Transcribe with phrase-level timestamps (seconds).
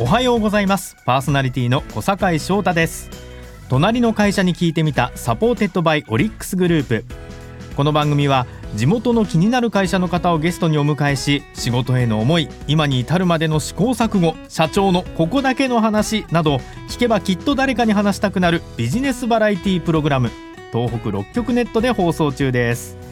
[0.00, 0.96] おはようございます。
[1.04, 3.08] パーソナリティの小坂井翔太です。
[3.68, 7.04] 隣の会社に聞いてみた supported by オリックスグループ。
[7.76, 16.56] この番組は地元の気になる会社の方をゲストにお迎えし仕事への思い今に至るまでの試行錯誤社長のここだけの話など
[16.88, 20.30] 聞けばきっと誰かに話したくなるビジネスバラエティプログラム
[20.72, 23.03] 東北6局ネットで放送中です。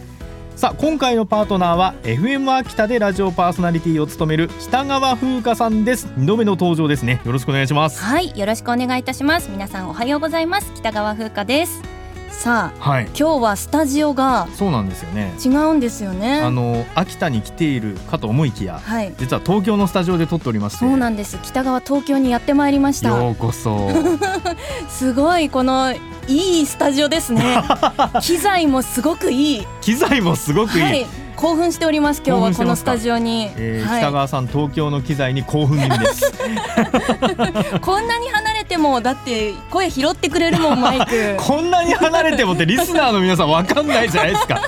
[0.62, 6.06] さあ今回のパートナーは FM 秋田でラジオパーソナリティを務める北川風花さんです。
[6.16, 7.20] 2度目の登場ですね。
[7.24, 8.00] よろしくお願いします。
[8.00, 9.50] はいよろしくお願いいたします。
[9.50, 10.72] 皆さんおはようございます。
[10.76, 11.82] 北川風花です。
[12.30, 15.34] さあ、はい、今日はスタジオがそうなんですよね。
[15.44, 16.42] 違うんですよね。
[16.42, 20.78] あの秋田に来ているかと思いきや、はい、実は東京のスタジオで撮っておりまして。
[20.78, 21.40] そうなんです。
[21.42, 23.08] 北川東京にやってまいりました。
[23.08, 23.90] ようこそ。
[24.88, 25.92] すごいこの
[26.28, 27.62] いいスタジオですね。
[28.22, 29.66] 機材もすごくいい。
[29.80, 36.32] 機材もすごくいい、はい、興奮しております今日はこのスタジオに、えーはい、北川さん東京の機材に興奮気味です。
[37.80, 41.36] こんなに離れてもだって声拾ってくれるもんマイク。
[41.42, 44.60] こんなに離れてもってリスナーの皆さんわかんないじゃないですか。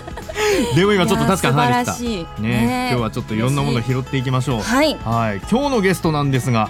[0.75, 1.99] でも今ちょっと確かに離れてた。
[1.99, 4.63] ね、ね、今日はちょっといろんなもの拾っていきましょう。
[4.63, 6.69] はい、はい、今日のゲストなんですが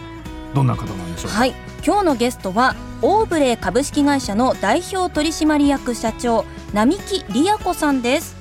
[0.55, 1.33] どんな方なんでしょう？
[1.33, 1.55] はい
[1.86, 8.34] 今日のゲストはオーブレイ株式会社の代表取締役社長並木理也子さんです。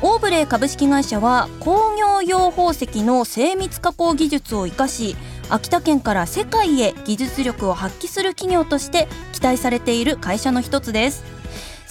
[0.00, 5.16] オーブレイ株式会社は工業用宝石の精密加工技術を生かし
[5.48, 11.24] 秋田県から世界へ技術力を発揮する企業として期待されている会社の一つです。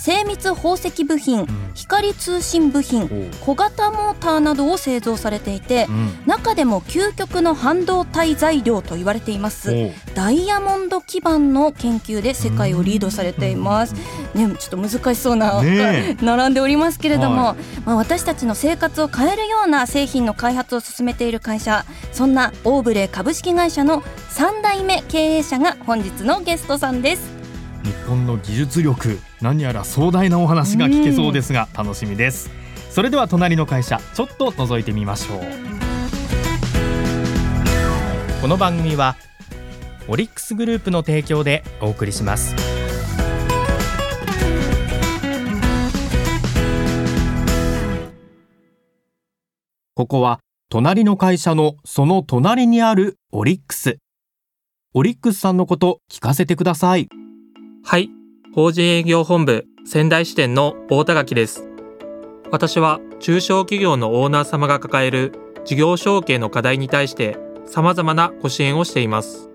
[0.03, 5.87] 精密宝石部品、光通信部品小型モーターなどを製造されていて、
[6.25, 9.73] 中でも究極の半導体材料と言われています
[10.13, 13.95] ダイヤモンド基盤の研究で世界をリードされています、
[14.33, 27.43] ね、ちょっと難しそうな、ね、 並んでおりますけれども、はい、まあ、私たちの生活を変えるような製品の開発を進めている会社そんなオーブレイ株式会社の3代目経営者が本日のゲストさんです。
[27.83, 32.49] 日本の技術力何やら壮大なお話が聞けそうですが楽しみです。
[32.89, 35.41] それでは隣の会社ちょっと覗いてみましょう。
[38.41, 39.17] この番組は
[40.07, 42.55] オリックスグループの提供でお送りします。
[49.93, 50.39] ここは
[50.69, 53.97] 隣の会社のその隣にあるオリックス。
[54.93, 57.09] オリックスさんのこと聞かせてください。
[57.83, 58.09] はい、
[58.55, 61.67] 法人営業本部仙台支店の大田垣です。
[62.51, 65.31] 私は中小企業のオーナー様が抱える
[65.65, 69.49] 事業承継の課題に対して様々なご支援をしています。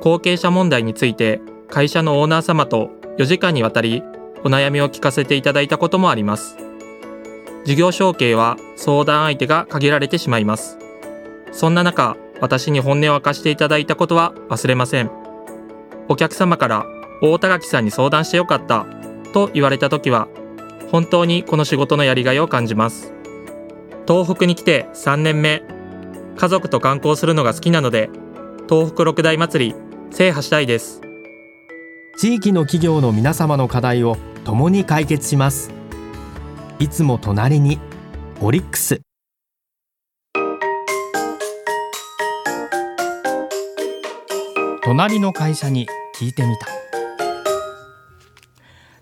[0.00, 4.02] 後継者問題について会社のオーナー様と4時間にわたり
[4.44, 6.56] お悩みを聞かせていただいたこともあります。
[7.66, 10.78] 事業承継は相談相手が限られてしまいます。
[11.52, 15.10] そんな中、私に本音を明かしていただいたことは忘れません。
[16.08, 16.86] お客様から
[17.22, 18.86] 大田垣さんに相談してよかった
[19.32, 20.28] と言われた時は
[20.90, 23.12] 本当にこの仕事のやりがいを感じます。
[24.08, 25.62] 東北に来て3年目
[26.36, 28.10] 家族と観光するのが好きなので
[28.68, 29.74] 東北六大祭り
[30.10, 31.00] 制覇したいです。
[32.18, 35.70] 地域の企業の皆様の課題を共に解決します。
[36.78, 37.78] いつも隣に
[38.40, 39.00] オリックス。
[44.82, 45.86] 隣の会社に
[46.18, 46.79] 聞いてみた。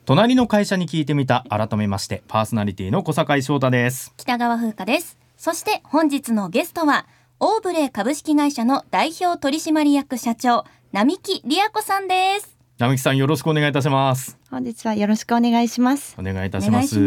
[0.08, 1.44] 隣の会社に聞いてみた。
[1.50, 4.14] 改めましてパーソナリティの小坂井翔太です。
[4.16, 5.19] 北川風花です。
[5.36, 7.04] そして本日のゲストは
[7.41, 12.56] オーブレイ株式会社の代表取締役社長並木理也子さんです。
[12.78, 14.38] 並木さんよろしくお願いいたします。
[14.50, 16.16] 本日はよろしくお願いします。
[16.19, 16.98] お願いいたします。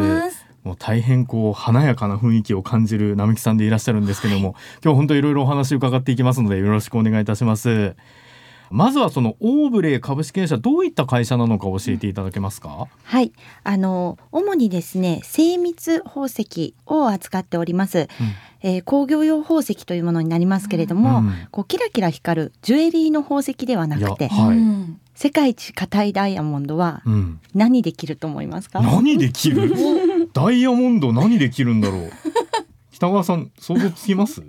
[0.63, 7.95] もう大変こう華やかな雰囲気を感じる並木さんでいらっしゃるんですけども、はい、今日本当いろいろお話伺っていきますのでよろしくお願いいたします
[8.71, 12.87] まずはそのオーブレイ株式会社どういった会社なのか教えていただけますか？
[13.03, 13.33] はい、
[13.63, 17.99] あの主にですね精密宝石を扱っております。
[17.99, 18.07] うん
[18.63, 24.57] えー、工業用宝石というものになりますけれども、うん、こうキラキラ光るジュエリーの宝石ではなくて、はい、
[25.15, 27.01] 世界一硬いダイヤモンドは
[27.55, 28.81] 何できると思いますか？
[28.81, 29.73] 何できる？
[30.31, 32.11] ダイヤモンド何できるんだろう。
[32.91, 34.43] 北川さん想像つきます？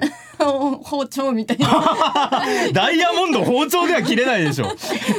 [0.44, 4.66] 包丁みたいなダイヤモンド包丁では切れないでしょ。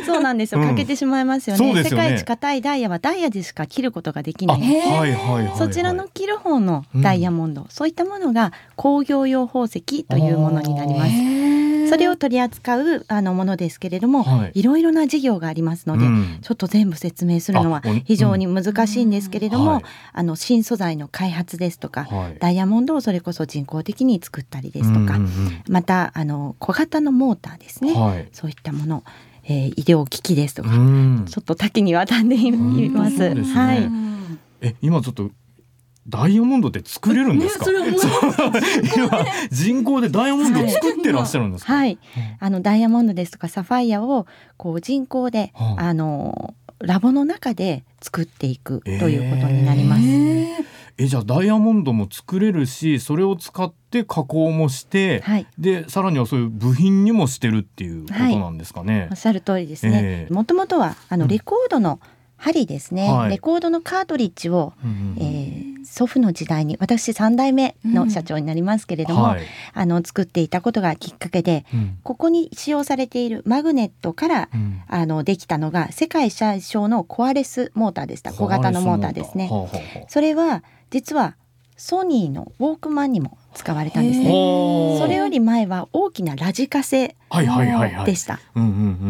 [0.05, 4.61] そうなんですよ、欠けてしまいますよね、ね、世界一硬いダイヤはダイヤでしか切ることができない。
[4.61, 11.43] はいはいはいはい、そちらの切る方のダイヤモンド、うん、そういったものが工業用宝石というものになります。
[11.89, 19.83] そそれを取り扱うあのものですけれども、はい、いろいろな事業がありますので、うん、ちょっと全部説明するのは非常に難しいんですけれども、うんはい、
[20.13, 27.93] あの新素材の開発ですとか、はい、ダイヤモンドをそれこそ人工的に作ったりですとか、うんうんうん、またあの小型のモーターですね、
[28.31, 29.03] そういったもの。
[29.45, 32.49] えー、医療機器ですとか、ちょっと多岐にわたってい
[32.89, 33.33] ます。
[33.33, 33.89] ね、はい。
[34.61, 35.31] え、今ちょっと
[36.07, 37.69] ダイヤモンドって作れるんですか？
[37.69, 37.93] ね、
[38.95, 41.99] 今人工でダイヤモンドを作ってらっしゃるんですはい、
[42.39, 50.01] あのダイヤモンドですとかサファイアをこう人工で、はあ、あのラボの中で作っていくということになります。
[50.03, 50.65] えー、
[50.97, 58.99] えじゃあダイヤモンドも作れるしそれを使って加工もして、はい、でさらにはそういう部品にもしてるっていうことなんですかね。
[58.99, 60.27] はい、おっしゃる通りですね。
[60.29, 69.43] もともとはあのレコードの、うん針ですね、はい、レコードのカートリッジを、うん、えー、祖父の時代に私3代目の社長になりますけれども、うんはい、
[69.73, 74.49] あの作っていたことがきっかけで、うん、ここに使用されているマグネットから、
[74.87, 78.33] あのできたのが世界最小のコアレスモーターでした。
[78.33, 79.49] 小型のモーターですね。
[80.09, 80.63] それは
[80.93, 81.35] 実は
[81.75, 84.25] ソニーのウォークマンにも使われたんですね。
[84.27, 87.07] それより前は大きなラジカセ
[88.05, 88.39] でした。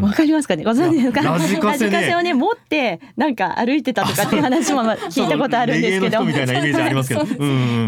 [0.01, 0.63] わかりますかね？
[0.63, 1.21] ご存知ですか？
[1.23, 6.23] ラジカセ、ね,、をね持ってなんか歩いてたとかっていう話も聞いたことあるんですけど。
[6.23, 7.25] みたいなイメージありますけど。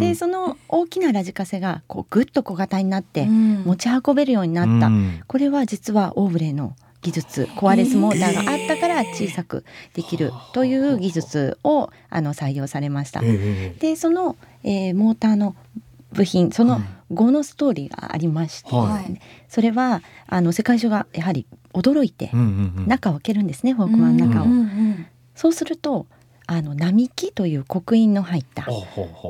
[0.01, 4.91] でその大きなラジカセがこうぐっと小型になって持ち運べるようになった。
[5.25, 9.63] これは実はオーブレの技術コアレスモーターがあったから小さく
[9.93, 13.21] できるという技術をあの採用されました。
[13.21, 15.55] でその、えー、モーターの
[16.13, 16.81] 部品その
[17.11, 22.31] 後のストーリーがありまして、はい、それはあの世界中がやはり驚いて
[22.87, 24.45] 中を開けるんですね、フォークマンの中を。
[25.35, 26.07] そうすると
[26.47, 28.65] あの並木という刻印の入った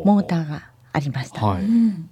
[0.05, 1.63] モーターがありました、はい、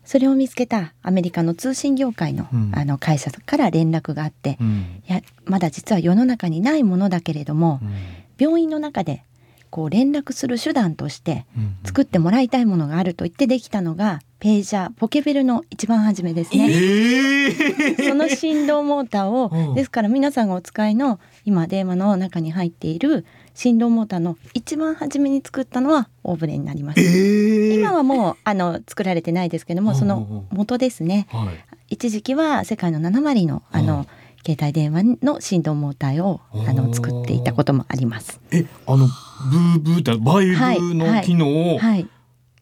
[0.03, 7.93] それを見つけたアメリカの通信業界の,、あの会社から連絡があって、うん、いやまだ実は世の中にないものだけれども、うん、
[8.37, 9.23] 病院の中で
[9.69, 11.47] こう連絡する手段として
[11.83, 34.07] 作ってもらいたいものがあると言ってできたのがページャーポケベルの一番初めですね、えー、 その振動モーターをですから皆さんがお使いの今電話の中に入っている振動モーターの一番初めに作ったのはオーブレになります、えー、今はもうあの作られてないですけどもその元ですね、はい、一時期は世界の7割のあの、
[34.45, 38.41] 携帯電話の振動モーターをあの作っていたこともあります。
[38.51, 41.79] え、あのブーブーってバイブの機能を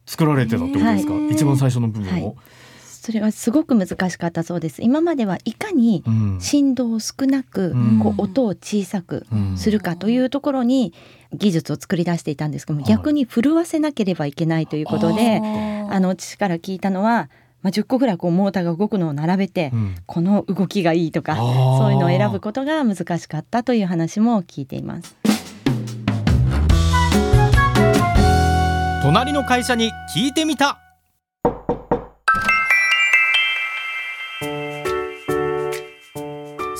[0.06, 1.12] 作られてたってことですか？
[1.12, 2.12] はいはい、一番最初の部分を。
[2.12, 2.36] はい
[3.02, 4.80] それはすごく難しかったそうです。
[4.80, 6.04] 今まではいかに
[6.38, 9.26] 振動を少なく、うん、こう音を小さく
[9.56, 10.94] するかというところに
[11.32, 15.40] 技術を作り出していたんですけども、逆に震わせなければいけないということで
[15.90, 17.28] あの父から聞いたのは
[17.62, 25.16] まあ、10個ぐらいこうモーターが動くのを並べて、うん、この動きがいいとかそういうのを選ぶことが難しかったという話も聞いています。
[29.02, 30.81] 隣の会社に聞いてみた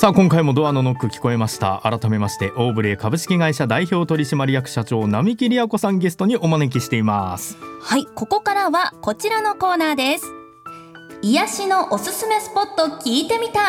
[0.02, 1.80] さあ今回もドアのノック聞こえました。
[1.84, 7.56] 改めましてオーブレイ株式会社代表取締役社長並木理也子さんゲストにお招きしています。
[7.80, 10.24] はいここからはこちらのコーナーです。
[11.22, 13.60] 癒しのおすすめスポット聞いてみた。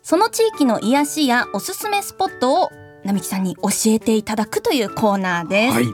[0.00, 2.70] その地域の癒しやおすすめスポットを
[3.04, 5.84] 並木さんに教えていただくというコーナーです、はい、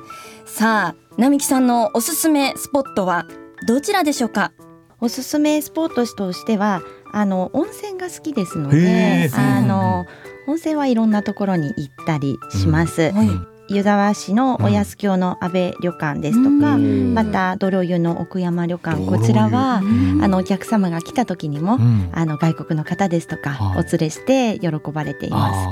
[0.46, 3.26] さあ並木さんのおすすめスポットは
[3.66, 4.52] どちらでしょうか
[5.00, 10.06] おすすめスポットとしてはあの温泉が好きですのであの
[10.46, 13.28] 温泉はいろんなところに行ったりします、うんはい。
[13.72, 19.80] 湯沢市のお安京の安倍旅館ですとか、うん、また泥湯の奥山旅館こちらは、あ
[20.26, 25.68] のお客様が来た時にも、うん、あの外国の方ですとか、お連れして喜ばれています。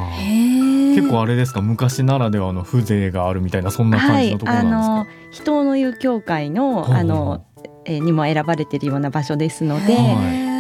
[0.95, 1.61] 結構あれですか？
[1.61, 7.45] 昔ならではの風情があるみたいなそんな感じのところなんですか、はい、あの人の湯協会のあの、
[7.85, 9.97] えにも選ばれているような場所ですので、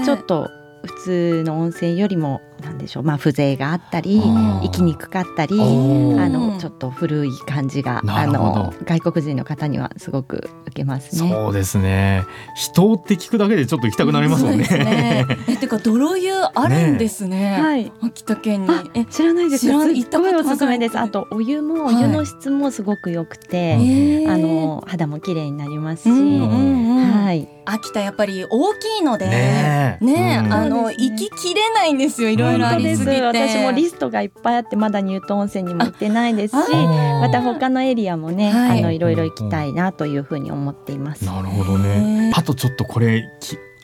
[0.04, 0.50] ちょっと
[0.82, 2.40] 普通の温泉よりも
[2.78, 11.30] なんでしょう、まあ、風情があったり行きにくかったりあのちょっと古い感じがあの外国人の方にはすごく受けますね。
[11.30, 12.24] そうですね。
[12.54, 14.64] 人って聞くだけでちょっと行きたくなりますもんね。
[14.68, 15.26] ね。
[15.48, 17.56] えてか泥湯あるんですね。
[17.56, 18.68] ね はい、秋田県に。
[18.94, 19.66] え知らないです。
[19.66, 20.98] 知ら行ったことおすすめです。
[20.98, 27.48] あとお湯も、お湯の質もすごく良くて、はい、あの肌も綺麗になりますし、はい。
[27.70, 33.04] 秋田やっぱり大きいのでねね、うん、あの行ききれないんですよいろいろありす。
[33.04, 41.24] 私もリストがいっぱいあってまだニュートン温泉にも行ってないですしまた他のエリアもね、はい、あのいろいろ行きたいなというふうに思っています。
[41.24, 42.32] なるほどね。
[42.34, 43.24] あとちょっとこれ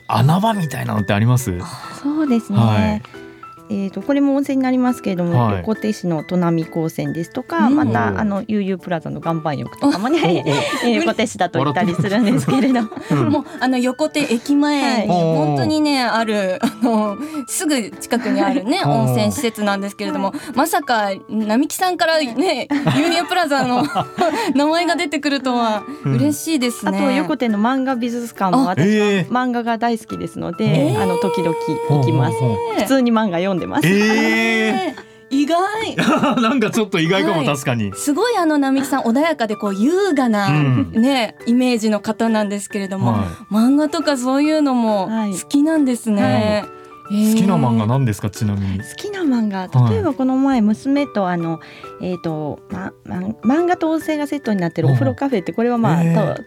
[0.07, 1.59] 穴場みたいなのってあります？
[2.01, 3.24] そうですね、はい
[3.69, 5.57] えー、とこれも温泉になりますけれども、はい。
[5.59, 7.75] 横手市の砺波高専ですとか、うん。
[7.75, 10.43] またあの悠々プラザの岩盤浴とかもね、
[10.83, 12.81] えー横手市だと行ったりするんですけれど。
[13.11, 13.29] うん。
[13.29, 15.21] もうあの横手駅前にはい。
[15.35, 17.17] 本当にねあるあの
[17.47, 22.67] すぐ近くにあるね温泉施設なんですけれどもまさか並木さんからね
[22.97, 23.83] ユニオンプラザの
[24.53, 26.15] 名前が出てくるとはうん。
[26.15, 26.99] 嬉しいですあね。
[26.99, 29.29] と横手の漫画美術館もあ私はえー。
[29.29, 31.01] 漫画が大好きですので、えー。
[31.01, 31.55] あの時々
[31.89, 32.37] 行きます。
[32.39, 33.87] ほうほうほう普通に漫画読んでます。
[33.87, 34.95] えね
[35.29, 35.95] 意外。
[35.95, 37.45] ー、なんかちょっと意外かも、はい。
[37.47, 37.91] 確かに。
[37.95, 40.91] すごいあの並木さん穏やかでこう優雅な、うん。
[40.91, 45.31] ねイメージの方なんですけれども、は漫画とかそういうのもはい。
[45.33, 46.65] 好きなんですね。
[46.65, 46.69] い、
[47.05, 48.79] 好きな漫画何ですか、ちなみに。
[48.79, 49.67] 好きな漫画。
[49.67, 49.93] はい。
[49.93, 51.59] 例えばこの前娘とあの、
[52.01, 56.01] えーとまま、漫画と音声がセットになってるうんお風呂カフェってこれはまあ、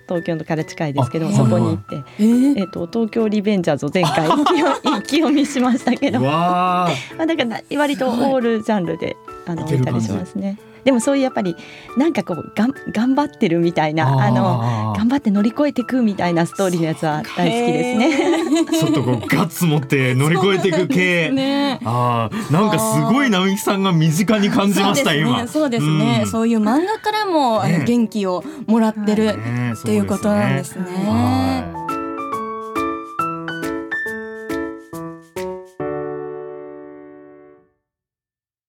[0.09, 2.61] 東京のから近いですけどあそこに行って、えー。
[2.61, 6.21] えー、と東京リベンジャーズを前回一 気読みしましたけど。
[6.21, 6.89] ま
[7.19, 10.59] あ、だから割とオールジャンルであの見たりしますね。
[10.89, 11.55] でもそういうやっぱり
[11.99, 18.65] なんかこうがん頑張ってるみたいーなあの頑張って乗り越えていくみたいなストーリーのやつは大好きですね。
[18.81, 21.29] ちょっとこうガッツ持って乗り越えていく系。
[21.29, 25.47] ねああ、なんかすごい直木さんが身近に感じました、今。
[25.47, 26.25] そうですね。
[26.25, 31.68] そういう漫画からも、元気をもらってる、ねっていうことなんですね。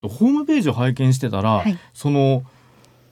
[0.09, 1.77] ホームページを拝見してたら、はい。
[1.93, 2.43] その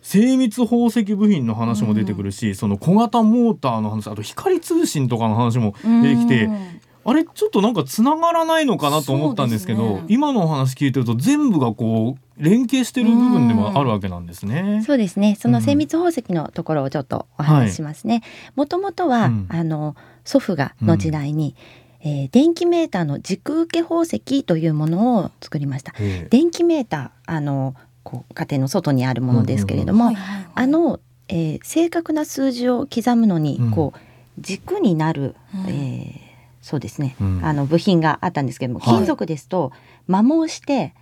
[0.02, 10.04] 精密宝石部品の話も出てくるし、その小型モーターの話あと光通信とかの話も出てきてうんあれちょっとなんかつながらないのかなと思ったんですけどね。
[10.10, 14.84] 今のお話聞いてると全部がこう連携してる部分でもあるわけなんですね。
[14.86, 15.38] そうですね。
[15.40, 18.24] その精密宝石のところをちょっとお話ししますね。
[18.58, 19.46] もともとは、うん。
[19.48, 21.56] あの祖父がの時代に、
[22.02, 25.94] えー電気メーターの軸受け宝石というものを作りました。
[26.00, 26.28] ええ。
[26.30, 30.14] 電気メーターあのこう家庭の外にあるものですけれども、
[30.56, 33.72] あの、えー正確な数字を刻むのに、うん。
[33.72, 34.00] こう
[34.40, 35.70] 軸になる、うん。
[35.70, 36.28] えー
[36.62, 37.46] そうですね、うん。
[37.46, 38.96] あの部品があったんですけども、はい。
[38.96, 39.72] 金属ですと
[40.10, 40.94] 摩耗して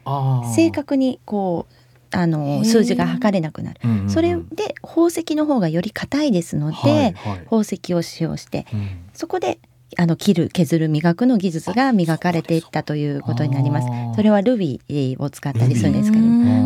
[0.55, 2.65] 正確にこうあへのー。
[2.65, 3.79] 数字が測れなくなる。
[3.83, 4.09] うんうんうん。
[4.09, 7.13] それで宝石の方がより硬いですので、はいはい。
[7.45, 8.89] 宝石を使用してうん。
[9.13, 9.57] そこで
[9.97, 13.87] あの切る削る磨くの技術が磨かれていったということになります。
[14.15, 16.25] それはルビーを使ったりするんですけど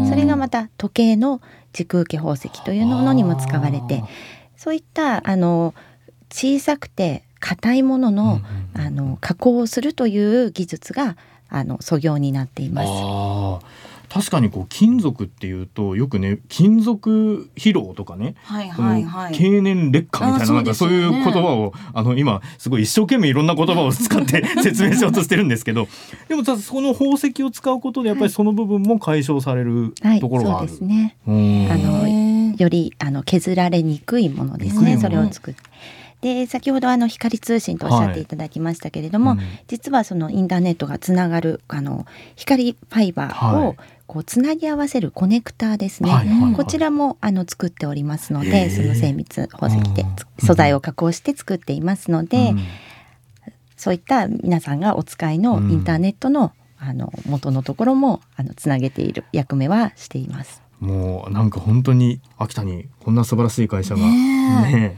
[0.10, 1.42] それがまた時計の
[1.74, 4.04] 軸受け宝石というものにも使われて
[4.58, 5.74] そういったあの
[6.32, 11.18] 小さくて硬いものの,、うんうんうんあの加工をするという技術が
[11.50, 13.66] あの素業になっています。
[14.10, 19.34] 確かにこう金属っていうとよくね金属疲労とかね、はいはいはい。
[19.34, 25.88] 経年劣化みたいななんかそういう言葉をあの今すごい一生懸命いろんな言葉を使って 説明しようとしてるんですけど
[26.28, 30.70] でもただその宝石を使うことでやっぱりその部分も解消されるはい、ところがある。
[30.70, 31.16] そうですね。
[31.28, 32.10] うんあの
[32.58, 34.98] よりあの削られにくいものですね。
[34.98, 35.62] それを作って。
[36.22, 43.76] で先ほどあの光通信とおっしゃっていただきましたけれども、うん実はそのインターネットがつながるあの光ファイバーはいを
[44.10, 46.10] こうつなぎ合わせるコネクターですね。
[46.10, 46.54] はいはいはい。
[46.56, 48.76] こちらもあの作っておりますのへで、ー。
[48.76, 52.60] その精密宝石でうん素材を加工して作っていますので、うん。
[53.78, 60.64] そういった皆さんがお使いのインターネットの、あの元のところもあのつなげている役目はしています。
[60.80, 64.72] もうなんか本当に秋田にこんな素晴らしい会社がねえ。
[64.72, 64.98] ね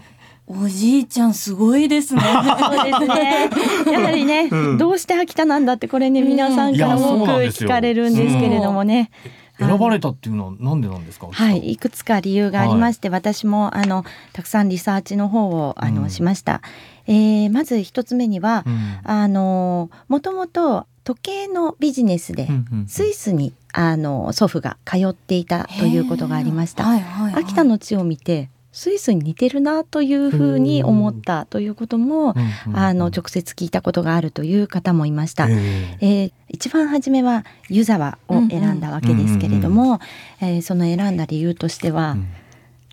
[0.51, 2.22] おじいちゃんすごいですね。
[2.22, 3.50] そうですね。
[3.91, 9.12] やはりね、うんどうして秋田なんだってこれね、皆さんから多く聞かれるんですけれどもね。
[9.60, 11.27] 選ばれたっていうのはなんでなんですか？
[11.31, 14.03] はい、いくつか理由がありまして、私もあの
[14.34, 16.62] たくさんリサーチの方をあの、うんしました。
[17.08, 22.48] えーまず一つ目には、うんあのもともと時計のビジネスで、
[22.88, 26.84] スイスにあの祖父が通っていたということがありました。
[26.84, 32.34] はいはいはい秋田の地を見てスイスに似てるなというふうに思ったということも、
[32.74, 35.48] あの直接聞いたことがあるという方もいました。
[35.50, 36.06] ええ。
[36.25, 40.00] ー一番初めは湯沢を選んだわけですけれども、
[40.42, 42.28] えーその選んだ理由としては、うん。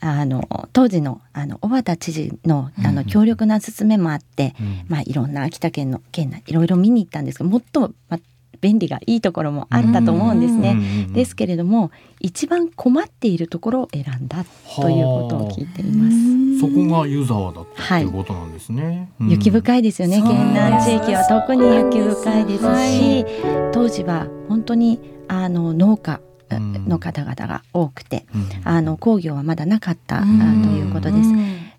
[0.00, 4.84] あの当時のあの小畑知事のあの強力な勧めもあって、うん。
[4.88, 8.20] まあ、いろんな秋田県の県内いろいろ見に行ったんですけどもっと、まあ、
[8.60, 10.72] 便利がいいところもあったと思うんですね。
[10.72, 14.44] うんうんうんですけれども一番困っているところを選んだ
[14.76, 16.60] ということを聞いています。
[16.60, 19.10] そこが湯沢だったっていうことなんですね。
[19.20, 19.30] うん。
[19.30, 23.72] 雪深いですよね、県南地域は特に雪深いですし、はい。
[23.72, 26.88] 当時は本当にあの農家うん。
[26.88, 28.48] の方々が多くて、うん。
[28.64, 31.30] あの工業はまだなかった、ということです。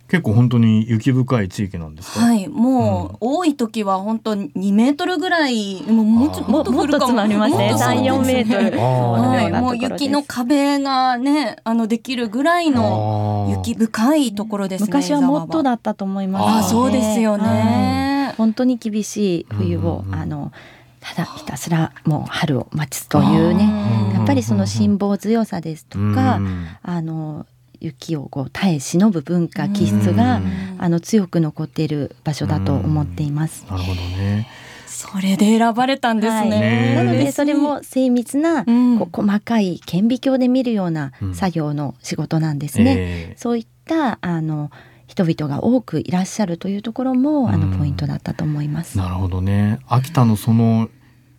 [0.09, 2.19] 結構本当に雪深い地域なんですか？
[2.25, 6.51] はい、もう、多い時は本当に2メートルぐらい、もうもうちょあー。
[6.51, 7.13] もっと降るかも。
[7.13, 7.69] もっと積まりますね。
[7.71, 8.77] もっと3 4メートル。
[8.79, 14.87] はい、もう雪の壁がね、あのできるぐらいの雪深いところですね。
[14.87, 15.21] 昔は。
[15.21, 15.69] もっとだ。
[15.69, 17.41] だったと思いますあそうですよはい。
[17.43, 18.33] ね。
[18.37, 20.19] 本当に厳しい冬を、うんうんうん。
[20.19, 20.51] あの
[20.99, 23.63] ただひたすらもう春を待つというね
[24.09, 26.67] うんやっぱりその辛抱強さですとか、うん。
[26.81, 27.45] あの
[27.81, 33.65] 雪をこう耐え忍ぶ文化気質が、うんあの強く残っている場所だと思っています。
[33.69, 34.47] なるほどね。
[34.87, 36.49] それで選ばれたんですね。
[36.49, 42.95] ねなのでそれも精密な、うんこう細かい顕微鏡で見るようなうん作業の仕事なんですね。
[42.97, 44.71] えそういったあの
[45.07, 48.97] 人々が多くいらっしゃるというところも、あうんのポイントだったと思います。
[48.97, 49.79] なるほどね。
[49.87, 50.89] 秋田のその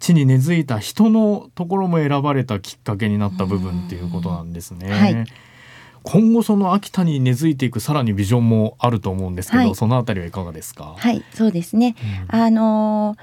[0.00, 4.90] 地に根付いた人のところも選ばれたきっかけになった部分っていうことなんですね。
[4.90, 5.26] はい
[6.02, 10.95] 今後その秋田に根付いていくさらにビジョンもあると思うんですけど、はいそのあたりはいかがですか？
[10.97, 11.95] はい、そうですね。
[12.30, 13.16] うんあの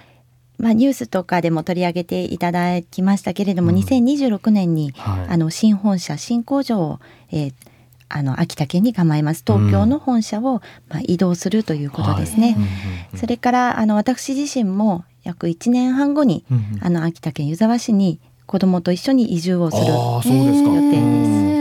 [0.59, 5.27] まあニュースとかでも取り上げていただきましたけれども、うん2026年にはい。
[5.29, 6.99] あの新本社新工場を、
[7.31, 7.53] えー
[8.09, 12.51] あの秋田県に構えます東京の本社を、まあ、移動するということですね。
[12.51, 12.67] はいうんうん
[13.13, 19.83] うんそれからあの私自身も約1年半後にうんうんあの秋田県湯沢市に子どもと一緒に移住をする。
[19.87, 21.56] 予定です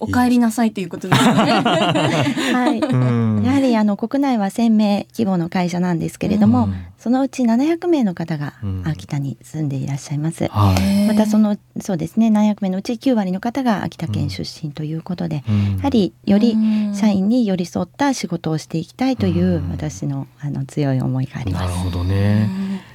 [0.00, 1.30] お帰りなさいということですね。
[1.32, 10.48] はいうんやはりあの国内は1,000名規模の会社なんですけれども、うんそのうち700名の方がうん秋田に住んでいらっしゃいます。
[10.48, 11.06] はい。
[11.06, 21.62] またそのそうですね700名のうち9割の方が秋田県出身ということで、うんやはりよりうん社員に寄り添った仕事をしていきたいといううん私のあの強い思いがあります。
[21.62, 22.48] なるほどね。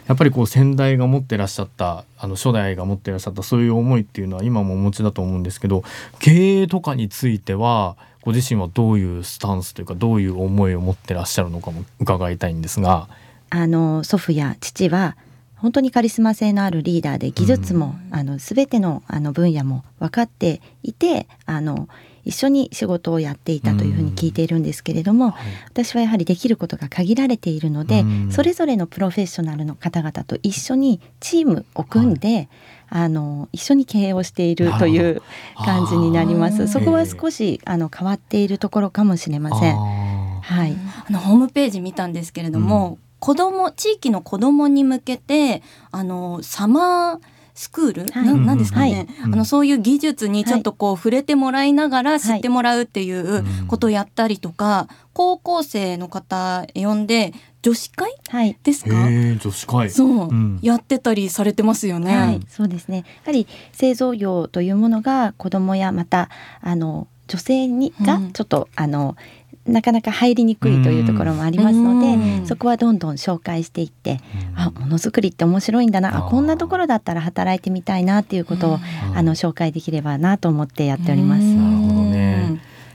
[0.08, 5.84] やっぱりこう先代が持ってらっしゃったあの初代が持ってらっしゃったそういう思いっていうのは今もお持ちだと思うんですけど
[6.20, 13.08] 経営とかについてはご自身はどういうスタンスというかどういう思いを持ってらっしゃるのかも伺いたいんですが。
[13.50, 15.16] あの祖父や父は
[15.58, 21.88] 本当にカリスマ性のあるリーダーで技術も、あの全てのあの分野も分かっていてあの
[22.26, 25.34] 一緒に仕事をやっていたというふうに聞いているんですけれども、
[25.68, 32.50] 私はやはりできることが限られているので、うんそれぞれのプロフェッショナルの方々と一緒にチームを組んで、
[32.90, 35.22] あの一緒に経営をしているという
[35.58, 36.68] 感じになります。
[36.68, 39.76] そこは少しあの変わっているところかもしれません。
[39.76, 40.76] あはい。
[41.08, 47.20] あのホームページ見たんですけれども、子供地域の子供に向けてあのサマー
[47.56, 48.26] スクール、はい。
[48.26, 49.34] ななんですかね、うん。
[49.34, 58.16] あのそういう技術にちょっとこう触れてもらいながらい知ってもらうっていううんことをやったりとか、高校生の方呼んで女子会？
[58.30, 58.58] はい。
[58.64, 59.90] ですか、女子会。
[59.90, 60.60] そう、うん。
[60.62, 62.18] やってたりされてますよね。
[62.18, 62.98] はい、そうですね。
[62.98, 66.30] やはり製造業というものが子供やまた
[66.62, 68.32] あの女性にがうん。
[68.34, 69.16] ちょっと、あの
[69.66, 72.08] なかなか入りにくいというところもありますので、
[72.40, 72.46] うん。
[72.46, 74.20] そこはどんどん紹介していって、
[74.56, 74.60] うん。
[74.60, 79.18] あものづくりって面白いんだな、あこんなところだったら働いてみたいなっていうことを、うん。
[79.18, 82.03] あの紹介できればなと思ってやっております。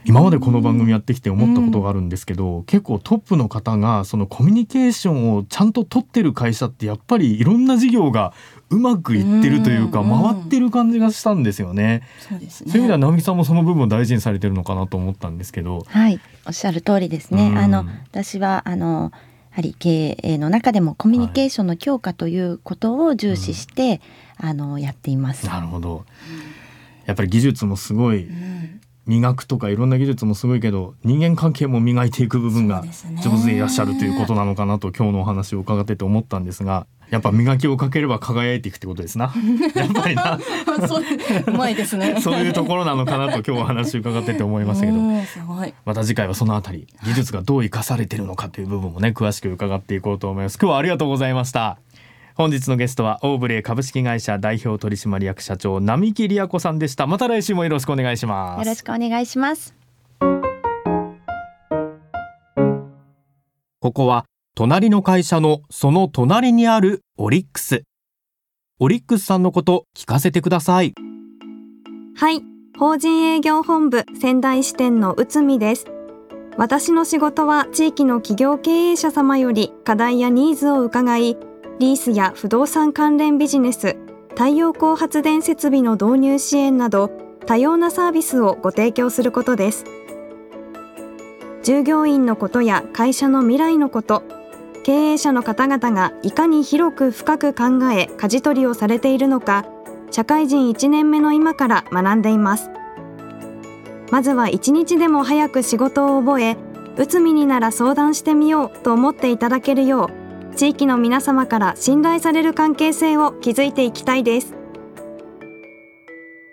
[0.09, 8.33] 今までこの番組やってきて思ったことがあるんですけど、結構トップの方がそのコミュニケーションをちゃんと取ってる会社ってやっぱりいろんな事業が
[8.71, 12.01] うまくいってるというか、うん回ってる感じがしたんですよね。
[12.27, 12.71] そうですね。
[12.71, 15.85] そういう意味では直美さんもその部分を大事にされてるのかなと思ったんですけど。
[15.87, 17.49] はい、おっしゃる通りですね。
[17.49, 19.11] うんあの私はあの
[19.51, 24.01] やはり経営の中でもコミュニケーションの強化ということを重視して、
[24.37, 25.45] あのやっています。
[25.45, 26.03] なるほど。
[27.05, 32.83] やっぱり技術もすごいうん磨くとかいろんな技術もすごいけど人間関係も磨いていく部分が
[33.23, 39.33] 上手でいらっしゃるということなのかなと今日のお話を伺ってて思ったんですがやっぱ磨きをかければ輝いていくってことですな。
[39.73, 40.39] やっぱりな。
[40.87, 41.03] そう
[41.47, 42.17] うまいですね。
[42.21, 44.99] そういうところなのかなと今日お話を伺ってて思いましたけど。
[45.85, 50.59] また次回はそのあたり技術がどう生かされているのかという部分もね詳しく伺っていこうと思います。
[50.61, 51.79] 今日はありがとうございました
[52.39, 57.05] 本日のゲストはオーブレイ株式会社代表取締役社長並木理也子さんでした。
[57.05, 58.59] また来週もよろしくお願いします。
[58.65, 59.75] よろしくお願いします。
[63.81, 64.23] ここは
[64.55, 67.83] 隣の会社のその隣にあるオリックス。
[68.79, 70.93] オリックスさんのこと聞かせてください。
[72.15, 72.41] はい、
[72.77, 75.87] 法人営業本部仙台支店の内海です。
[76.55, 81.37] 私の仕事は地域の企業経営者様より課題やニーズを伺い、
[81.79, 83.97] リースや不動産関連ビジネス、
[84.29, 87.09] 太陽光発電設備の導入支援など
[87.45, 89.85] 多様なサービスをご提供することです。
[91.63, 94.23] 従業員のことや会社の未来のこと、
[94.83, 99.65] 経営者の方々がいかに広く深く考え舵取りをされているのか、
[100.11, 102.69] 社会人1年目の今から学んでいます
[104.11, 106.57] まずは一日でも早く仕事を覚え
[106.97, 110.18] 内海になら相談してみようと思っていただけるよう
[110.55, 114.55] 地域の皆様から信頼される関係性を築いていきたいです。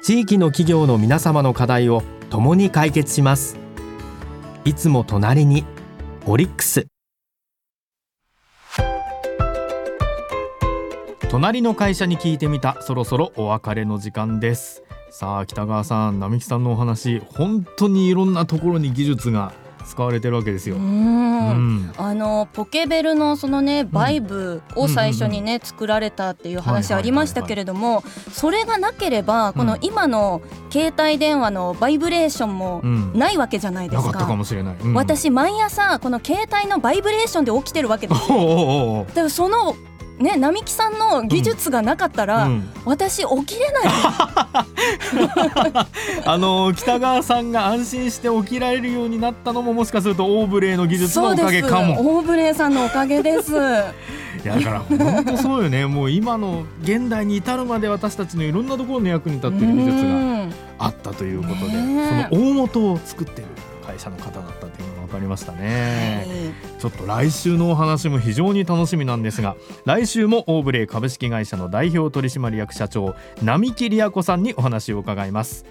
[0.02, 3.56] 地域の企業の皆様の課題を共に解決します。
[4.64, 5.64] いつも隣に
[6.26, 6.86] オリックス。
[11.28, 14.84] 隣の会社に聞いてみたそろそろお別れの時間です。
[15.10, 19.52] さあ北川さん並木さんのお話本当にいろんなところに技術が
[19.84, 20.76] 使われてるわけですよ。
[20.76, 30.40] うんあのポケベルのそのねバイブを最初にね、作られたっていう話ありましたけれども、それがなければこの今の
[30.70, 32.80] 携帯電話のバイブレーションも
[33.14, 34.06] ないわけじゃないですか。
[34.06, 34.76] なかったかもしれない。
[34.94, 39.04] 私毎朝この携帯のバイブレーションで起きてるわけですよ。
[39.08, 39.74] だからその
[40.18, 43.84] ね並木さんの技術がなかったら、うん、私起きれない。
[46.24, 52.16] あの北川さんが安心して起きられるようになったのももしかするとオーブレイの技術のおかげかも。
[52.16, 53.52] オーブレイさんのおかげです。
[53.52, 53.56] い
[54.46, 54.80] やだから。
[54.80, 55.86] 本当そうよね。
[55.86, 63.48] もう今の現代に至るまで私たちのいろんなところの役に立っている技術があったということで、その大元を作ってる
[63.86, 75.64] 会社の方だったというのが分かりましたね、はい、ちょっと来週のお話も非常に楽しみなんですが来週もオーブレイ株式会社の代表取締役社長並木理也子さんにお話を伺います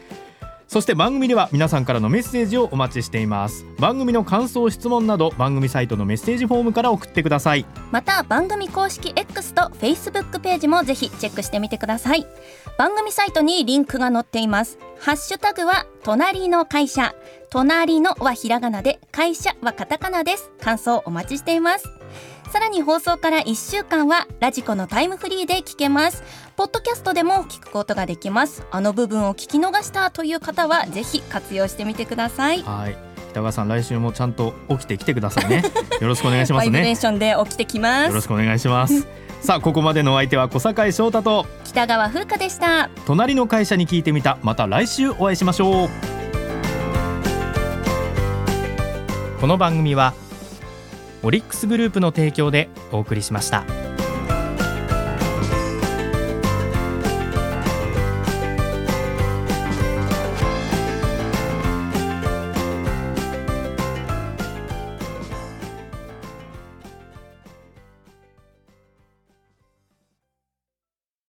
[0.67, 3.65] そして番組では皆さんからのメッセージをお待ちしています。
[3.79, 7.65] 番組の感想質問など番組サイトのメッセージフォームから送ってください。
[7.91, 12.25] また番組公式 X と Facebook ページもぜひチェックしてみてください。
[12.77, 14.79] 番組サイトにリンクが載っています。
[14.99, 17.13] ハッシュタグは隣の会社。
[17.51, 20.51] 隣のはひらがなで会社はカタカナです。
[20.59, 21.87] 感想お待ちしています。
[22.55, 26.23] さらに放送から1週間はラジコのタイムフリーで聞けます。
[26.55, 28.65] ポッドキャストでも聞くことができます。
[28.71, 32.61] あの部分を聞き逃したという方はぜひ活用してみてください。
[32.61, 32.97] はい。
[33.31, 35.63] 北川さん来週もちゃんと起きてきてくださいね。
[35.99, 36.71] よろしくお願いしますね。
[36.71, 38.07] バイブレーションで起きてきます。
[38.07, 39.05] よろしくお願いします。
[39.43, 42.89] さあここまでのお相手は小坂井翔太と北川風花でした。
[43.05, 44.37] 隣の会社に聞いてみた。
[44.43, 45.89] また来週お会いしましょう。
[49.41, 50.13] この番組は
[51.25, 53.84] オリックスグループの提供でお送りしました。